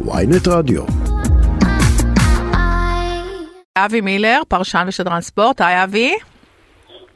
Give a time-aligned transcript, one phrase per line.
[0.00, 0.82] ויינט רדיו.
[3.78, 6.14] אבי מילר, פרשן ושדרן ספורט, היי אבי.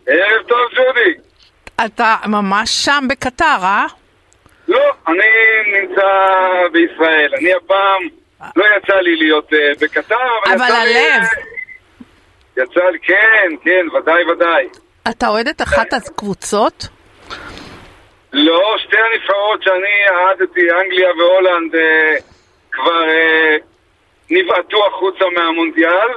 [0.06, 1.20] ערב טוב, ג'ודי.
[1.86, 3.86] אתה ממש שם בקטר, אה?
[4.68, 5.24] לא, אני
[5.80, 6.02] נמצא
[6.72, 7.34] בישראל.
[7.38, 8.02] אני הפעם,
[8.56, 10.14] לא יצא לי להיות uh, בקטר,
[10.46, 11.22] אבל, אבל יצא הלב.
[12.56, 12.62] לי...
[12.62, 14.68] יצא לי, כן, כן, ודאי, ודאי.
[15.10, 16.88] אתה אוהד את אחת הקבוצות?
[18.32, 22.37] לא, שתי הנבחרות שאני אהדתי, אנגליה והולנד, uh,
[22.78, 23.62] כבר uh,
[24.30, 26.10] נבעטו החוצה מהמונדיאל,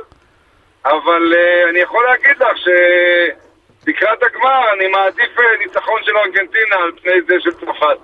[0.86, 6.92] אבל uh, אני יכול להגיד לך שלקראת הגמר אני מעדיף uh, ניצחון של ארגנטינה על
[7.02, 7.98] פני זה של צרפת.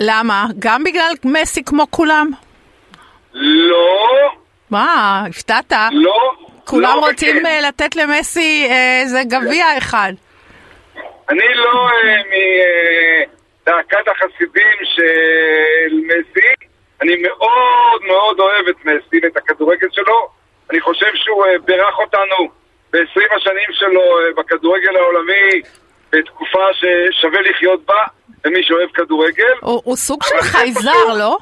[0.00, 0.46] למה?
[0.58, 2.30] גם בגלל מסי כמו כולם?
[3.34, 4.08] לא,
[4.70, 5.72] מה, הפתעת?
[5.92, 6.32] לא.
[6.70, 7.46] כולם לא רוצים וכן.
[7.46, 10.12] אה, לתת למסי אה, איזה גביע אחד.
[11.28, 13.22] אני לא אה,
[13.66, 16.66] מדאקת החסידים של מסי,
[17.02, 20.28] אני מאוד מאוד אוהב את מסי ואת הכדורגל שלו.
[20.70, 22.48] אני חושב שהוא אה, בירך אותנו
[22.92, 25.62] ב-20 השנים שלו אה, בכדורגל העולמי
[26.12, 28.04] בתקופה ששווה לחיות בה,
[28.44, 29.52] למי שאוהב כדורגל.
[29.60, 31.38] הוא הוא סוג של חייזר, לא?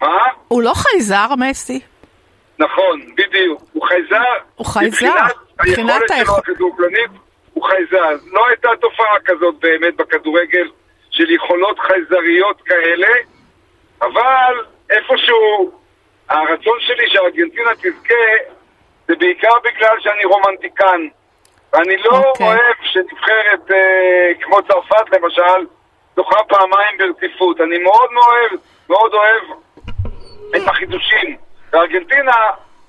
[0.00, 0.18] מה?
[0.48, 1.80] הוא לא חייזר, מסי.
[2.58, 3.62] נכון, בדיוק.
[3.72, 4.32] הוא חייזר.
[4.54, 5.14] הוא חייזר,
[5.66, 7.10] מבחינת היכולת שלו הכדורגלנית,
[7.52, 8.16] הוא חייזר.
[8.32, 10.68] לא הייתה תופעה כזאת באמת בכדורגל
[11.10, 13.08] של יכולות חייזריות כאלה,
[14.02, 15.70] אבל איפשהו
[16.28, 18.24] הרצון שלי שארגנטינה תזכה
[19.08, 21.06] זה בעיקר בגלל שאני רומנטיקן.
[21.72, 22.46] ואני לא אוקיי.
[22.46, 25.66] אוהב שנבחרת אה, כמו צרפת למשל
[26.16, 27.60] זוכה פעמיים ברציפות.
[27.60, 29.42] אני מאוד מאוד אוהב, מאוד אוהב
[30.56, 31.36] את החידושים.
[31.72, 32.36] וארגנטינה,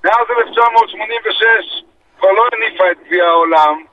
[0.04, 1.84] מאז 1986,
[2.20, 3.84] כבר לא הניפה את גביע העולם,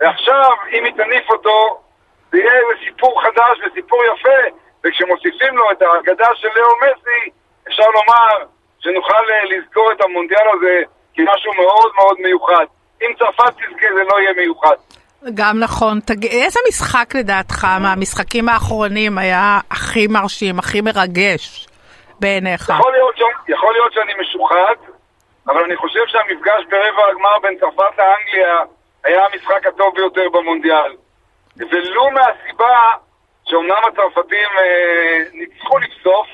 [0.00, 1.80] ועכשיו, אם היא תניף אותו,
[2.32, 2.52] זה יהיה
[2.84, 7.30] סיפור חדש וסיפור יפה, וכשמוסיפים לו את האגדה של לאו מסי,
[7.68, 8.46] אפשר לומר
[8.78, 10.82] שנוכל אה, לזכור את המונדיאל הזה
[11.14, 12.64] כמשהו מאוד מאוד מיוחד.
[13.02, 14.76] אם צרפת תזכה זה לא יהיה מיוחד.
[15.34, 16.00] גם נכון.
[16.00, 16.26] תג...
[16.26, 21.66] איזה משחק לדעתך מהמשחקים האחרונים היה הכי מרשים, הכי מרגש
[22.20, 22.72] בעיניך?
[22.78, 23.22] יכול להיות, ש...
[23.48, 24.74] יכול להיות שאני משוחד,
[25.48, 28.56] אבל אני חושב שהמפגש ברבע הגמר בין צרפת לאנגליה
[29.04, 30.92] היה המשחק הטוב ביותר במונדיאל.
[31.56, 32.78] ולו מהסיבה
[33.44, 36.26] שאומנם הצרפתים אה, ניצחו לבסוף,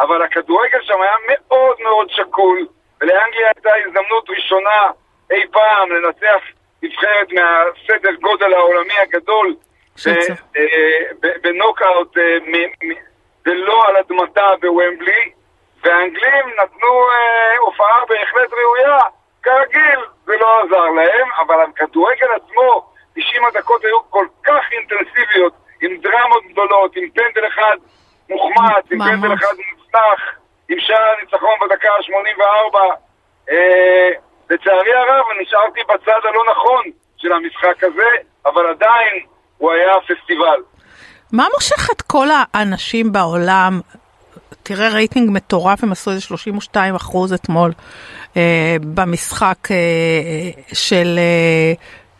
[0.00, 2.66] אבל הכדורגל שם היה מאוד מאוד שקול,
[3.00, 4.90] ולאנגליה הייתה הזדמנות ראשונה
[5.30, 6.42] אי פעם לנצח
[6.82, 9.54] נבחרת מהסדר גודל העולמי הגדול
[10.06, 12.38] אה, בנוקאוט אה,
[13.46, 15.32] ולא על אדמתה בוומבלי,
[15.84, 18.98] והאנגלים נתנו אה, הופעה בהחלט ראויה,
[19.42, 25.96] כרגיל זה לא עזר להם, אבל הכדורגל עצמו, 90 הדקות היו כל כך אינטנסיביות, עם
[25.96, 27.76] דרמות גדולות, עם פנדל אחד
[28.30, 28.98] מוחמץ, עם.
[28.98, 30.20] פנדל אחד מוצלח,
[30.68, 32.76] עם שער הניצחון בדקה ה-84.
[33.50, 34.10] אה,
[34.50, 36.82] לצערי הרב, אני נשארתי בצד הלא נכון
[37.16, 38.08] של המשחק הזה,
[38.46, 39.24] אבל עדיין
[39.58, 40.60] הוא היה פסטיבל.
[41.32, 43.80] מה מושך את כל האנשים בעולם?
[44.62, 47.72] תראה רייטינג מטורף, הם עשו איזה 32 אחוז אתמול
[48.36, 49.76] אה, במשחק אה,
[50.74, 51.72] של אה,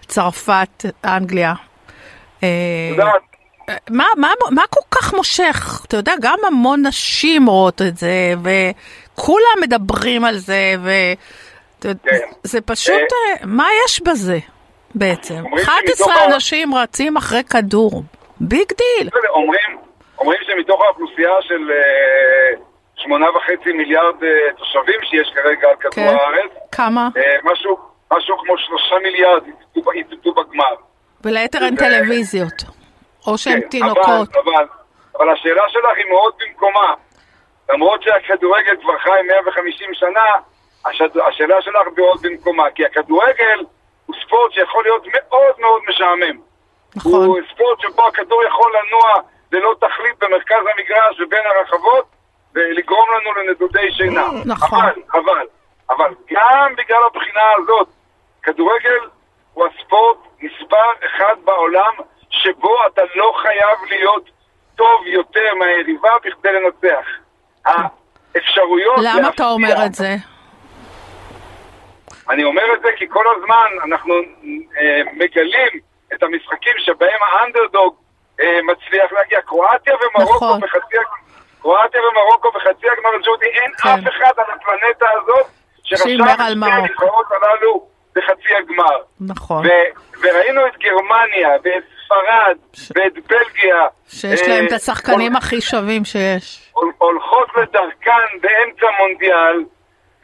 [0.06, 1.54] צרפת, אנגליה.
[2.42, 2.48] אה,
[2.92, 3.29] את יודעת,
[3.90, 5.80] מה, מה, מה כל כך מושך?
[5.86, 10.90] אתה יודע, גם המון נשים רואות את זה, וכולם מדברים על זה, ו...
[11.80, 11.90] כן.
[12.42, 14.38] זה פשוט, אה, אה, מה יש בזה
[14.94, 15.34] בעצם?
[15.44, 18.02] אומרים 11 שמתוך ה- אנשים רצים אחרי כדור,
[18.40, 19.08] big deal.
[19.28, 19.78] אומרים,
[20.18, 22.60] אומרים שמתוך האוכלוסייה של אה,
[22.96, 24.14] שמונה וחצי מיליארד
[24.58, 26.06] תושבים שיש כרגע על כדור כן.
[26.06, 27.08] הארץ, כמה?
[27.44, 27.76] משהו,
[28.12, 29.42] משהו כמו שלושה מיליארד
[29.76, 30.74] יצאו- יצאו בגמר.
[31.24, 32.62] וליתר אין טלוויזיות.
[33.26, 34.06] או שהם כן, תינוקות.
[34.06, 34.64] אבל, אבל,
[35.18, 36.94] אבל השאלה שלך היא מאוד במקומה.
[37.70, 40.24] למרות שהכדורגל כבר חי 150 שנה,
[40.86, 41.18] השד...
[41.28, 42.70] השאלה שלך מאוד במקומה.
[42.74, 43.64] כי הכדורגל
[44.06, 46.40] הוא ספורט שיכול להיות מאוד מאוד משעמם.
[46.96, 47.26] נכון.
[47.26, 49.20] הוא ספורט שבו הכדור יכול לנוע
[49.52, 52.04] ללא תכלית במרכז המגרש ובין הרחבות
[52.54, 54.26] ולגרום לנו לנדודי שינה.
[54.44, 54.78] נכון.
[54.78, 55.46] אבל, אבל,
[55.90, 57.88] אבל גם בגלל הבחינה הזאת,
[58.42, 58.98] כדורגל
[59.54, 61.94] הוא הספורט מספר אחד בעולם
[62.42, 64.30] שבו אתה לא חייב להיות
[64.76, 67.06] טוב יותר מהיריבה בכדי לנצח.
[67.64, 68.96] האפשרויות...
[68.98, 70.14] למה אתה להפתיע- אומר את זה?
[72.30, 74.14] אני אומר את זה כי כל הזמן אנחנו
[74.80, 75.80] אה, מגלים
[76.14, 77.94] את המשחקים שבהם האנדרדוג
[78.40, 79.40] אה, מצליח להגיע.
[79.42, 80.60] קרואטיה ומרוקו נכון.
[80.60, 80.96] בחצי
[81.62, 83.88] קרואטיה ומרוקו בחצי הגמר ג'ודי, אין כן.
[83.88, 85.46] אף אחד על הפלנטה הזאת
[85.82, 86.70] שרשם את שתי.
[86.72, 88.98] הנבחרות הללו בחצי הגמר.
[89.20, 89.66] נכון.
[89.66, 92.56] ו- וראינו את גרמניה ואת ספרד
[92.96, 93.86] ואת בלגיה.
[94.08, 96.72] שיש להם את השחקנים הכי שווים שיש.
[96.98, 99.64] הולכות לדרכן באמצע מונדיאל,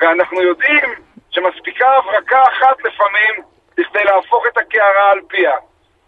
[0.00, 0.94] ואנחנו יודעים
[1.30, 3.42] שמספיקה הברקה אחת לפעמים
[3.76, 5.56] בכדי להפוך את הקערה על פיה.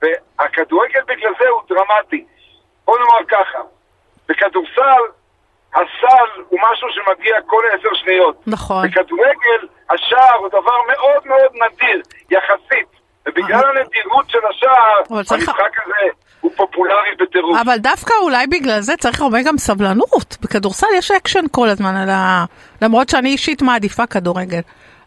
[0.03, 2.25] והכדורגל בגלל זה הוא דרמטי.
[2.85, 3.59] בוא נאמר ככה,
[4.29, 5.03] בכדורסל
[5.75, 8.37] הסל הוא משהו שמגיע כל עשר שניות.
[8.47, 8.87] נכון.
[8.89, 12.88] בכדורגל השער הוא דבר מאוד מאוד נדיר, יחסית.
[13.39, 17.59] ובגלל הנדירות של השער, המשחק הזה הוא פופולרי בטירוף.
[17.61, 20.37] אבל דווקא אולי בגלל זה צריך הרבה גם סבלנות.
[20.43, 22.45] בכדורסל יש אקשן כל הזמן, על ה...
[22.83, 24.61] למרות שאני אישית מעדיפה כדורגל.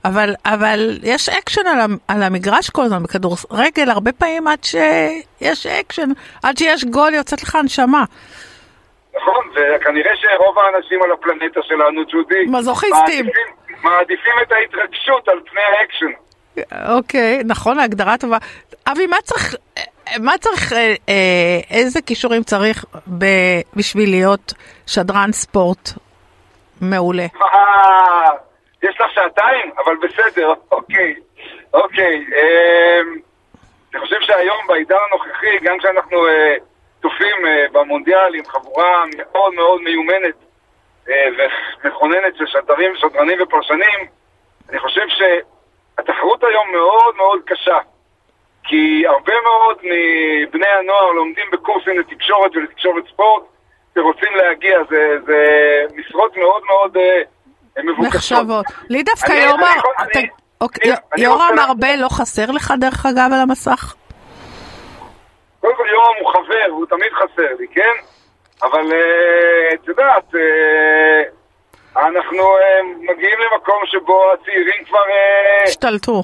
[0.05, 6.09] אבל, אבל יש אקשן על, על המגרש כל הזמן בכדורגל, הרבה פעמים עד שיש אקשן,
[6.43, 8.03] עד שיש גול יוצאת לך הנשמה.
[9.15, 13.25] נכון, וכנראה שרוב האנשים על הפלנטה שלנו, ג'ודי, מזוכיסטים.
[13.25, 16.11] מעדיפים, מעדיפים את ההתרגשות על פני האקשן.
[16.89, 18.37] אוקיי, נכון, הגדרה טובה.
[18.87, 19.55] אבי, מה צריך,
[20.19, 20.77] מה צריך, אה,
[21.09, 22.85] אה, איזה כישורים צריך
[23.17, 23.25] ב,
[23.75, 24.53] בשביל להיות
[24.87, 25.89] שדרן ספורט
[26.81, 27.25] מעולה?
[27.41, 28.29] אה,
[28.83, 31.15] יש לך שעתיים, אבל בסדר, אוקיי,
[31.73, 32.25] אוקיי.
[32.35, 32.99] אה,
[33.93, 36.55] אני חושב שהיום, בעידן הנוכחי, גם כשאנחנו אה,
[37.01, 40.35] צופים אה, במונדיאל עם חבורה מאוד מאוד מיומנת
[41.83, 43.99] ומכוננת של שדרים, שדרנים ופרשנים,
[44.69, 45.07] אני חושב
[46.05, 47.77] שהתחרות היום מאוד מאוד קשה.
[48.63, 53.43] כי הרבה מאוד מבני הנוער לומדים בקורסים לתקשורת ולתקשורת ספורט
[53.95, 55.37] ורוצים להגיע, זה, זה
[55.95, 58.15] משרות מאוד מאוד אה, מבוקשות.
[58.15, 58.65] נחשבות.
[58.89, 59.33] לי דווקא
[61.17, 63.95] יורם ארבל לא חסר לך דרך אגב על המסך?
[65.59, 67.95] קודם כל יורם הוא חבר, הוא תמיד חסר לי, כן?
[68.63, 71.40] אבל אה, את יודעת, אה,
[71.97, 75.03] אנחנו אה, מגיעים למקום שבו הצעירים כבר...
[75.63, 76.23] השתלטו.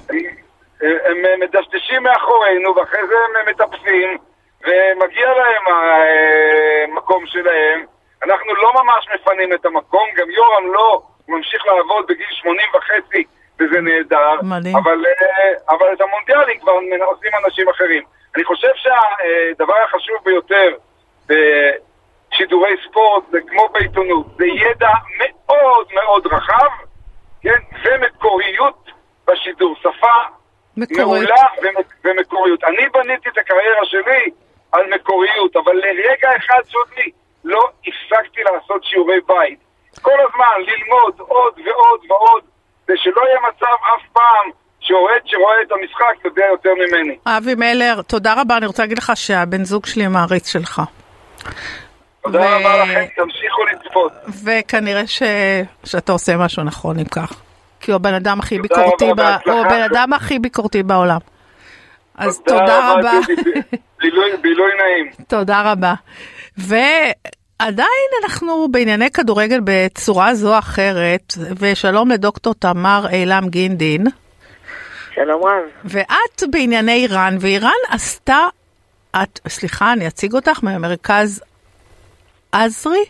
[0.82, 4.18] הם מדשדשים מאחורינו, ואחרי זה הם מטפסים,
[4.62, 7.86] ומגיע להם המקום שלהם.
[8.24, 13.24] אנחנו לא ממש מפנים את המקום, גם יורם לא, ממשיך לעבוד בגיל 80 וחצי,
[13.60, 14.42] וזה נהדר.
[14.44, 14.76] מדהים.
[14.76, 15.06] אבל,
[15.70, 16.72] אבל את המונדיאלים כבר
[17.06, 18.04] עושים אנשים אחרים.
[18.36, 20.76] אני חושב שהדבר החשוב ביותר
[21.28, 25.37] בשידורי ספורט זה כמו בעיתונות, זה ידע מאוד
[25.94, 26.72] מאוד רחב,
[27.42, 28.92] כן, ומקוריות
[29.28, 30.18] בשידור, שפה
[30.78, 31.00] מקורית.
[31.00, 31.44] מעולה
[32.04, 32.64] ומקוריות.
[32.64, 34.32] אני בניתי את הקריירה שלי
[34.72, 37.12] על מקוריות, אבל לרגע אחד שודי
[37.44, 39.60] לא הפסקתי לעשות שיעורי בית.
[40.02, 42.44] כל הזמן ללמוד עוד ועוד ועוד,
[42.90, 47.18] ושלא יהיה מצב אף פעם שאוהד שרואה את המשחק יודע יותר ממני.
[47.26, 50.82] אבי מלר, תודה רבה, אני רוצה להגיד לך שהבן זוג שלי מעריץ שלך.
[52.32, 52.56] תודה ו...
[52.60, 54.12] רבה לכם, תמשיכו לצפות.
[54.44, 55.24] וכנראה ש...
[55.84, 57.34] שאתה עושה משהו נכון אם כך.
[57.80, 59.22] כי הוא הבן אדם הכי ביקורתי, ב...
[59.46, 61.20] הוא הבן אדם הכי ביקורתי בעולם.
[62.18, 63.12] אז תודה, תודה רבה.
[64.00, 65.12] בילוי, בילוי נעים.
[65.28, 65.94] תודה רבה.
[66.58, 74.04] ועדיין אנחנו בענייני כדורגל בצורה זו או אחרת, ושלום לדוקטור תמר אילם גינדין.
[75.16, 75.64] שלום רב.
[75.86, 78.40] ואת בענייני איראן, ואיראן עשתה,
[79.24, 81.42] את, סליחה, אני אציג אותך מהמרכז
[82.52, 83.06] עזרי?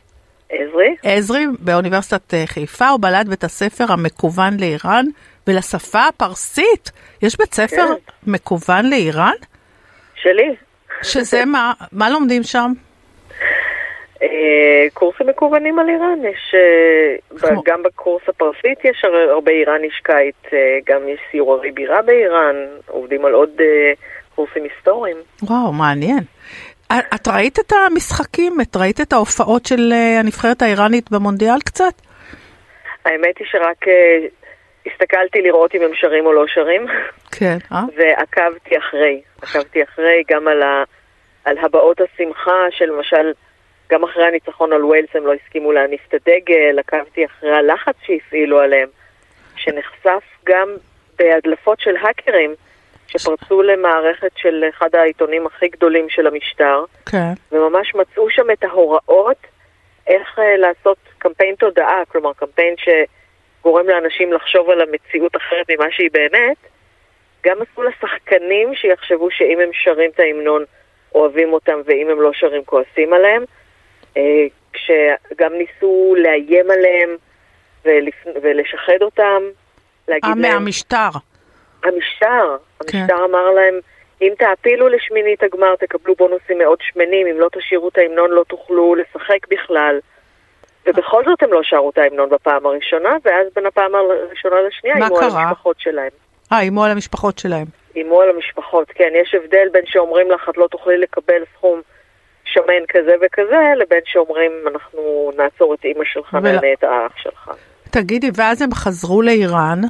[0.49, 0.95] עזרי.
[1.03, 5.05] עזרי באוניברסיטת אה, חיפה, הוא בלט בית הספר המקוון לאיראן
[5.47, 6.91] ולשפה הפרסית.
[7.21, 8.31] יש בית ספר כן.
[8.31, 9.33] מקוון לאיראן?
[10.15, 10.55] שלי.
[11.03, 11.73] שזה מה?
[11.91, 12.71] מה לומדים שם?
[14.23, 20.35] אה, קורסים מקוונים על איראן, יש, אה, גם בקורס הפרסית יש הרבה איראניש קיץ,
[20.85, 22.55] גם יש סיורי בירה באיראן,
[22.87, 23.61] עובדים על עוד
[24.35, 25.17] קורסים היסטוריים.
[25.43, 26.23] וואו, מעניין.
[26.91, 28.61] את ראית את המשחקים?
[28.61, 31.93] את ראית את ההופעות של הנבחרת האיראנית במונדיאל קצת?
[33.05, 33.85] האמת היא שרק
[34.85, 36.87] הסתכלתי לראות אם הם שרים או לא שרים.
[37.31, 37.83] כן, אה?
[37.95, 40.83] ועקבתי אחרי, עקבתי אחרי גם על, ה,
[41.45, 43.31] על הבעות השמחה של למשל...
[43.89, 48.59] גם אחרי הניצחון על ווילס הם לא הסכימו להניף את הדגל, עקבתי אחרי הלחץ שהפעילו
[48.59, 48.89] עליהם,
[49.55, 50.75] שנחשף גם
[51.19, 52.55] בהדלפות של האקרים
[53.07, 57.33] שפרצו למערכת של אחד העיתונים הכי גדולים של המשטר, כן.
[57.51, 59.47] וממש מצאו שם את ההוראות
[60.07, 66.09] איך uh, לעשות קמפיין תודעה, כלומר קמפיין שגורם לאנשים לחשוב על המציאות אחרת ממה שהיא
[66.13, 66.57] באמת,
[67.45, 70.63] גם עשו לשחקנים שיחשבו שאם הם שרים את ההמנון
[71.15, 73.43] אוהבים אותם ואם הם לא שרים כועסים עליהם.
[74.17, 77.17] אה, כשגם ניסו לאיים עליהם
[77.85, 78.15] ולפ...
[78.43, 79.41] ולשחד אותם,
[80.07, 80.41] להגיד 아, להם...
[80.41, 81.09] מהמשטר.
[81.87, 82.57] המשטר.
[82.87, 82.97] כן.
[82.97, 83.79] המשטר אמר להם,
[84.21, 88.95] אם תעפילו לשמינית הגמר תקבלו בונוסים מאוד שמנים, אם לא תשאירו את ההמנון לא תוכלו
[88.95, 89.99] לשחק בכלל.
[90.87, 95.17] ובכל זאת הם לא שרו את ההמנון בפעם הראשונה, ואז בין הפעם הראשונה לשנייה איימו
[95.17, 96.09] על המשפחות שלהם.
[96.51, 97.65] אה, איימו על המשפחות שלהם.
[97.95, 101.81] איימו על המשפחות, כן, יש הבדל בין שאומרים לך את לא תוכלי לקבל סכום
[102.45, 107.51] שמן כזה וכזה, לבין שאומרים אנחנו נעצור את אימא שלך, ול- נענה את האח שלך.
[107.91, 109.81] תגידי, ואז הם חזרו לאיראן,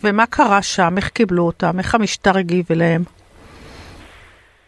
[0.00, 0.94] ומה קרה שם?
[0.96, 1.78] איך קיבלו אותם?
[1.78, 3.02] איך המשטר הגיב אליהם?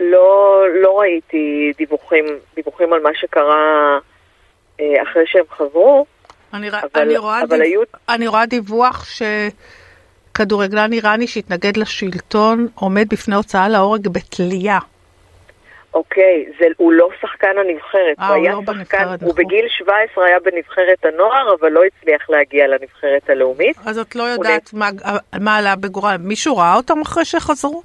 [0.00, 2.24] לא, לא ראיתי דיווחים,
[2.56, 3.98] דיווחים על מה שקרה
[4.80, 6.06] אה, אחרי שהם חזרו,
[6.54, 7.62] אני, אבל- אני, רואה, אבל דיו...
[7.64, 9.06] היו- אני רואה דיווח
[10.32, 14.78] שכדורגלן איראני שהתנגד לשלטון עומד בפני הוצאה להורג בתלייה.
[15.96, 19.44] אוקיי, זה, הוא לא שחקן הנבחרת, אה, הוא הוא לא שחקן, בנבחרת, הוא נכון.
[19.44, 23.76] בגיל 17 היה בנבחרת הנוער, אבל לא הצליח להגיע לנבחרת הלאומית.
[23.86, 24.88] אז את לא יודעת מה,
[25.40, 26.16] מה עלה בגורל.
[26.20, 27.82] מישהו ראה אותם אחרי שחזרו?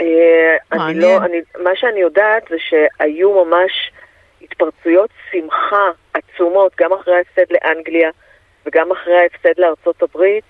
[0.00, 1.00] אה, אני.
[1.00, 3.90] לא, אני, מה שאני יודעת זה שהיו ממש
[4.42, 8.10] התפרצויות שמחה עצומות, גם אחרי ההפסד לאנגליה
[8.66, 10.44] וגם אחרי ההפסד לארצות הברית,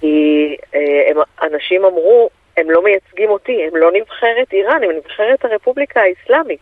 [0.00, 5.44] כי אה, הם, אנשים אמרו, הם לא מייצגים אותי, הם לא נבחרת איראן, הם נבחרת
[5.44, 6.60] הרפובליקה האסלאמית.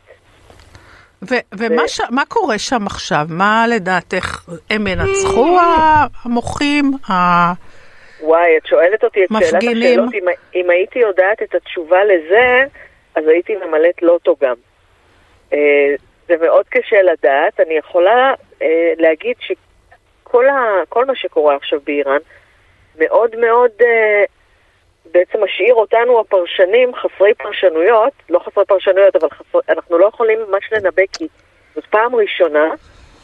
[1.31, 3.27] ו- ומה ש- מה קורה שם עכשיו?
[3.29, 6.93] מה לדעתך, הם ינצחו ה- המוחים?
[7.11, 7.53] ה-
[8.21, 9.63] וואי, את שואלת אותי את שאלת.
[9.63, 10.25] השאלות, אם,
[10.55, 12.65] אם הייתי יודעת את התשובה לזה,
[13.15, 14.55] אז הייתי ממלאת לוטו גם.
[15.53, 15.59] אה,
[16.29, 20.55] זה מאוד קשה לדעת, אני יכולה אה, להגיד שכל ה,
[21.07, 22.19] מה שקורה עכשיו באיראן
[22.99, 24.25] מאוד מאוד אה,
[25.13, 30.73] בעצם משאיר אותנו הפרשנים חסרי פרשנויות, לא חסרי פרשנויות, אבל חסר, אנחנו לא יכולים ממש
[30.73, 31.29] לנבא כי
[31.75, 32.75] זאת פעם ראשונה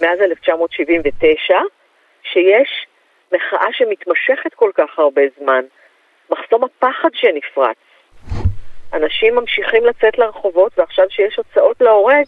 [0.01, 1.59] מאז 1979
[2.23, 2.87] שיש
[3.33, 5.65] מחאה שמתמשכת כל כך הרבה זמן,
[6.31, 7.77] מחסום הפחד שנפרץ.
[8.93, 12.25] אנשים ממשיכים לצאת לרחובות, ועכשיו שיש הוצאות להורג,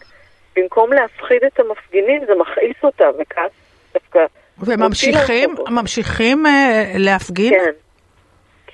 [0.55, 3.51] במקום להפחיד את המפגינים, זה מכעיס אותם, וכעס
[3.93, 4.25] דווקא...
[4.57, 5.55] וממשיכים.
[5.69, 7.53] ממשיכים אה, להפגין?
[7.53, 7.71] כן.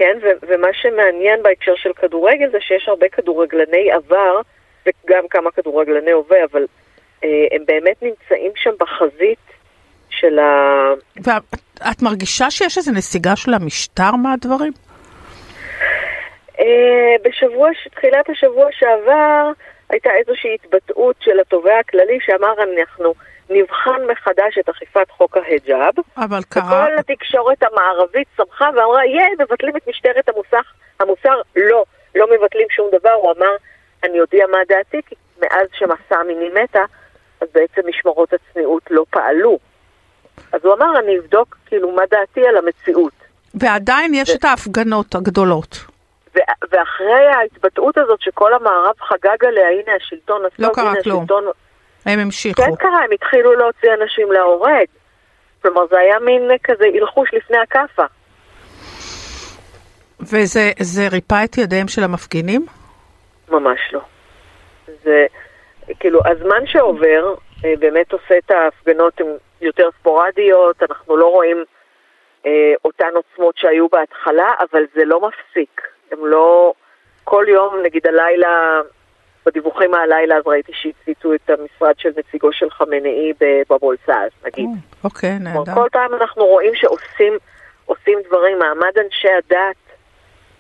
[0.02, 4.42] כן, ו- ומה שמעניין בהקשר של כדורגל זה שיש הרבה כדורגלני עבר,
[4.86, 6.66] וגם כמה כדורגלני הווה, אבל
[7.24, 9.46] אה, הם באמת נמצאים שם בחזית
[10.10, 10.46] של ה...
[11.24, 14.74] ואת מרגישה שיש איזו נסיגה של המשטר מהדברים?
[16.60, 19.52] אה, בשבוע, תחילת השבוע שעבר
[19.90, 23.14] הייתה איזושהי התבטאות של התובע הכללי שאמר אנחנו
[23.52, 25.94] נבחן מחדש את אכיפת חוק ההיג'אב.
[26.18, 26.64] אבל קרה...
[26.64, 31.42] וכל התקשורת המערבית שמחה ואמרה, יהיה, מבטלים את משטרת המוסך, המוסר.
[31.56, 31.84] לא,
[32.16, 33.12] לא מבטלים שום דבר.
[33.12, 33.56] הוא אמר,
[34.04, 36.84] אני אודיע מה דעתי, כי מאז שמסע המיני מתה,
[37.42, 39.60] אז בעצם משמרות הצניעות לא פעלו.
[40.52, 43.14] אז הוא אמר, אני אבדוק כאילו מה דעתי על המציאות.
[43.54, 45.86] ועדיין יש את ההפגנות הגדולות.
[46.36, 46.40] ו-
[46.72, 51.18] ואחרי ההתבטאות הזאת שכל המערב חגג עליה, הנה השלטון לא קרה כלום.
[51.18, 51.46] השלטון...
[52.06, 52.62] הם המשיכו.
[52.62, 54.86] כן קרה, הם התחילו להוציא אנשים להורג.
[55.62, 58.06] כלומר, זה היה מין כזה הלחוש לפני הכאפה.
[60.20, 62.66] וזה זה ריפא את ידיהם של המפגינים?
[63.50, 64.02] ממש לא.
[65.04, 65.26] זה,
[66.00, 69.28] כאילו, הזמן שעובר אה, באמת עושה את ההפגנות הן
[69.62, 71.64] יותר ספורדיות, אנחנו לא רואים
[72.46, 75.82] אה, אותן עוצמות שהיו בהתחלה, אבל זה לא מפסיק.
[76.12, 76.74] הם לא...
[77.24, 78.82] כל יום, נגיד הלילה,
[79.46, 83.34] בדיווחים מהלילה, אז ראיתי שהציתו את המשרד של נציגו של חמינאי
[83.70, 84.66] בבולסאז, נגיד.
[85.04, 85.74] אוקיי, כלומר, נהדר.
[85.74, 87.34] כל פעם אנחנו רואים שעושים
[87.86, 88.60] עושים דברים.
[88.60, 89.76] מעמד אנשי הדת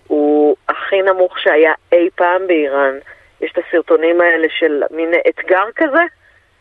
[0.07, 2.93] הוא הכי נמוך שהיה אי פעם באיראן.
[3.41, 6.01] יש את הסרטונים האלה של מין אתגר כזה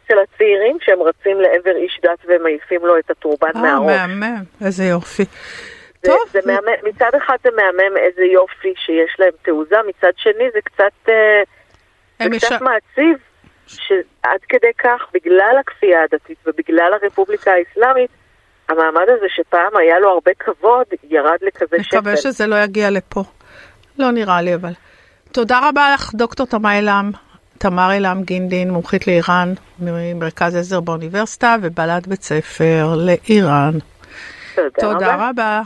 [0.09, 3.97] של הצעירים, שהם רצים לעבר איש דת ומעיפים לו את הטורבן אה, מהראש.
[4.01, 5.25] מהמם, איזה יופי.
[6.03, 10.13] זה, טוב, זה זה- מהמם, מצד אחד זה מהמם איזה יופי שיש להם תעוזה, מצד
[10.17, 11.43] שני זה קצת, אה,
[12.29, 13.17] זה יש- קצת מעציב
[13.67, 18.11] שעד כדי כך, בגלל הכפייה הדתית ובגלל הרפובליקה האסלאמית,
[18.69, 21.97] המעמד הזה שפעם היה לו הרבה כבוד, ירד לכזה שפל.
[21.97, 23.25] נקווה שזה לא יגיע לפה.
[23.99, 24.73] לא נראה לי אבל.
[25.33, 27.11] תודה רבה לך, דוקטור תמר אילם,
[27.59, 33.73] תמר אילם גינדין, מומחית לאיראן, ממרכז עזר באוניברסיטה ובעלת בית ספר לאיראן.
[34.55, 35.63] תודה, תודה רבה.